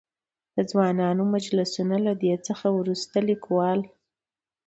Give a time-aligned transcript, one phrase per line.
[0.55, 3.79] د ځوانانو مجلسونه؛ له دې څخه ورورسته ليکوال.